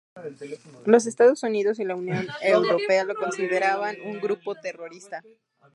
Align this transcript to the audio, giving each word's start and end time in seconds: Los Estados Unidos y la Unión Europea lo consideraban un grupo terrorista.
Los 0.87 1.05
Estados 1.05 1.43
Unidos 1.43 1.77
y 1.77 1.83
la 1.85 1.95
Unión 1.95 2.27
Europea 2.41 3.03
lo 3.03 3.13
consideraban 3.13 3.97
un 4.03 4.19
grupo 4.19 4.55
terrorista. 4.55 5.21